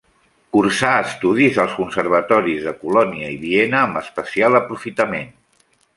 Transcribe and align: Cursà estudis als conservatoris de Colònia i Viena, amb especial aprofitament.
Cursà 0.55 0.93
estudis 1.01 1.59
als 1.63 1.75
conservatoris 1.81 2.65
de 2.69 2.73
Colònia 2.79 3.29
i 3.37 3.37
Viena, 3.45 3.85
amb 3.91 4.01
especial 4.03 4.59
aprofitament. 4.65 5.31